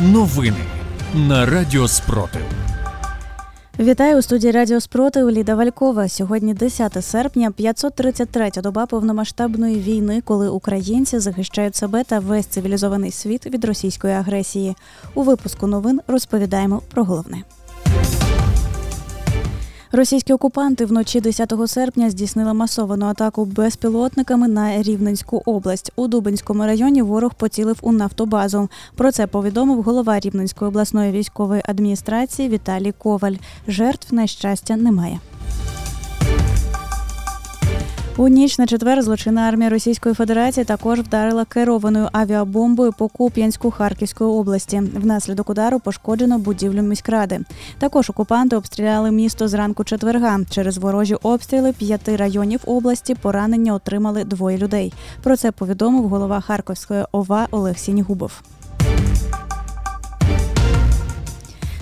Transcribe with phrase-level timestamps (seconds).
[0.00, 0.64] Новини
[1.14, 2.42] на Радіо Спротив.
[3.78, 6.08] Вітаю у студії Радіо Спротив Ліда Валькова.
[6.08, 13.46] Сьогодні 10 серпня, 533-та доба повномасштабної війни, коли українці захищають себе та весь цивілізований світ
[13.46, 14.76] від російської агресії.
[15.14, 17.42] У випуску новин розповідаємо про головне.
[19.96, 25.92] Російські окупанти вночі 10 серпня здійснили масовану атаку безпілотниками на Рівненську область.
[25.96, 28.68] У Дубинському районі ворог поцілив у нафтобазу.
[28.94, 33.34] Про це повідомив голова Рівненської обласної військової адміністрації Віталій Коваль.
[33.68, 35.20] Жертв на щастя немає.
[38.18, 44.30] У ніч на четвер злочинна армія Російської Федерації також вдарила керованою авіабомбою по Куп'янську Харківської
[44.30, 44.82] області.
[44.94, 47.40] Внаслідок удару пошкоджено будівлю міськради.
[47.78, 50.40] Також окупанти обстріляли місто зранку четверга.
[50.50, 54.92] Через ворожі обстріли п'яти районів області поранення отримали двоє людей.
[55.22, 58.42] Про це повідомив голова Харківської ОВА Олег Сінігубов.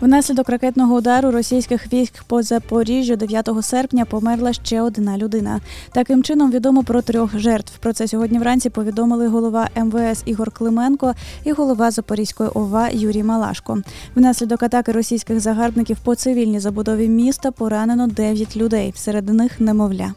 [0.00, 5.60] Внаслідок ракетного удару російських військ по Запоріжжю 9 серпня померла ще одна людина.
[5.92, 7.78] Таким чином відомо про трьох жертв.
[7.78, 11.14] Про це сьогодні вранці повідомили голова МВС Ігор Клименко
[11.44, 13.82] і голова Запорізької ОВА Юрій Малашко.
[14.14, 18.92] Внаслідок атаки російських загарбників по цивільній забудові міста поранено 9 людей.
[18.96, 20.14] Серед них немовля.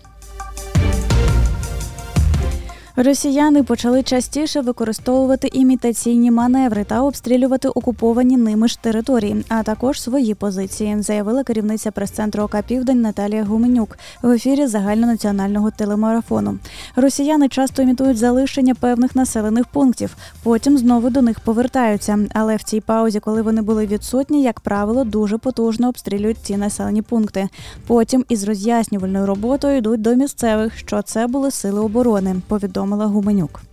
[3.03, 10.33] Росіяни почали частіше використовувати імітаційні маневри та обстрілювати окуповані ними ж території, а також свої
[10.33, 16.57] позиції, заявила керівниця прес-центру ОК Південь Наталія Гуменюк в ефірі загальнонаціонального телемарафону.
[16.95, 22.19] Росіяни часто імітують залишення певних населених пунктів, потім знову до них повертаються.
[22.33, 27.01] Але в цій паузі, коли вони були відсутні, як правило, дуже потужно обстрілюють ці населені
[27.01, 27.49] пункти.
[27.87, 32.35] Потім із роз'яснювальною роботою йдуть до місцевих, що це були сили оборони.
[32.47, 33.70] Повідомила Гуменюк.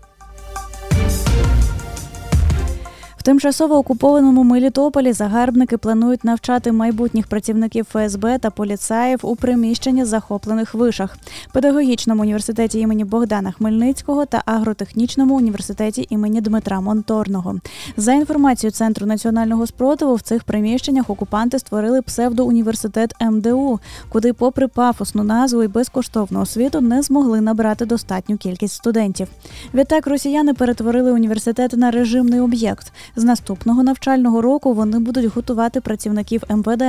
[3.29, 11.17] Тимчасово окупованому Мелітополі загарбники планують навчати майбутніх працівників ФСБ та поліцаїв у приміщенні захоплених вишах,
[11.53, 17.55] педагогічному університеті імені Богдана Хмельницького та агротехнічному університеті імені Дмитра Монторного.
[17.97, 25.23] За інформацією Центру національного спротиву, в цих приміщеннях окупанти створили псевдоуніверситет МДУ, куди, попри пафосну
[25.23, 29.29] назву і безкоштовну освіту, не змогли набрати достатню кількість студентів.
[29.75, 32.93] Відтак росіяни перетворили університет на режимний об'єкт.
[33.19, 36.83] З наступного навчального року вони будуть готувати працівників МВД,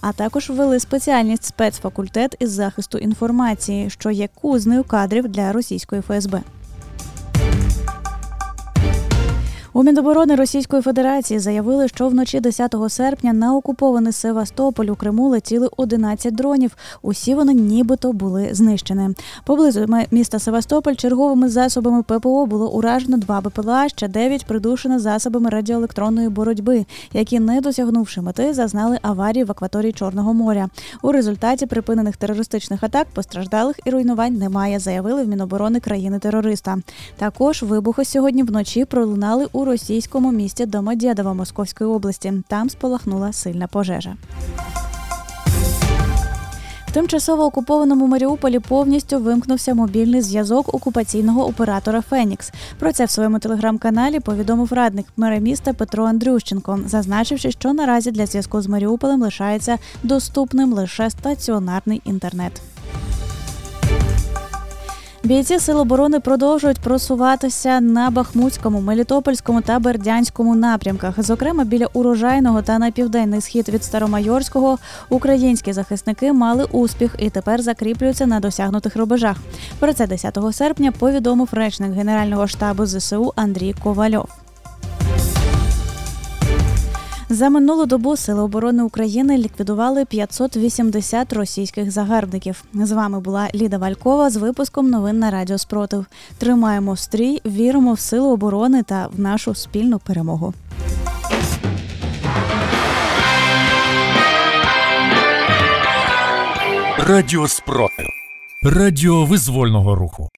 [0.00, 6.40] а також ввели спеціальність спецфакультет із захисту інформації, що є кузнею кадрів для російської ФСБ.
[9.76, 15.68] У Міноборони Російської Федерації заявили, що вночі 10 серпня на окупований Севастополь у Криму летіли
[15.76, 16.76] 11 дронів.
[17.02, 19.14] Усі вони нібито були знищені.
[19.44, 26.28] Поблизу міста Севастополь черговими засобами ППО було уражено два БПЛА, ще 9 придушено засобами радіоелектронної
[26.28, 30.68] боротьби, які, не досягнувши мети, зазнали аварії в акваторії Чорного моря.
[31.02, 34.78] У результаті припинених терористичних атак постраждалих і руйнувань немає.
[34.78, 36.78] Заявили в Міноборони країни-терориста.
[37.16, 42.32] Також вибухи сьогодні вночі пролунали у російському місті Домодєдово Московської області.
[42.48, 44.16] Там спалахнула сильна пожежа.
[46.94, 52.52] Тимчасово окупованому Маріуполі повністю вимкнувся мобільний зв'язок окупаційного оператора Фенікс.
[52.78, 58.26] Про це в своєму телеграм-каналі повідомив радник мера міста Петро Андрющенко, зазначивши, що наразі для
[58.26, 62.62] зв'язку з Маріуполем лишається доступним лише стаціонарний інтернет.
[65.24, 71.22] Бійці Сил оборони продовжують просуватися на Бахмутському, Мелітопольському та Бердянському напрямках.
[71.22, 77.62] Зокрема, біля урожайного та на південний схід від Старомайорського українські захисники мали успіх і тепер
[77.62, 79.36] закріплюються на досягнутих рубежах.
[79.78, 84.43] Про це 10 серпня повідомив речник Генерального штабу ЗСУ Андрій Ковальов.
[87.34, 92.64] За минулу добу Сили оборони України ліквідували 580 російських загарбників.
[92.74, 96.06] З вами була Ліда Валькова з випуском новин на Радіо Спротив.
[96.38, 100.54] Тримаємо стрій, віримо в силу оборони та в нашу спільну перемогу.
[106.98, 108.06] Радіо Спротив.
[108.62, 110.28] Радіо визвольного руху.